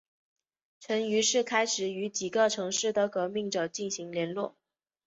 [0.79, 4.57] 陈于是开始与几个城市的革命者进行联络。